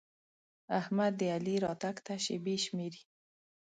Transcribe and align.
احمد 0.79 1.11
د 1.19 1.21
علي 1.35 1.55
راتګ 1.65 1.95
ته 2.05 2.13
شېبې 2.25 2.55
شمېري. 2.65 3.01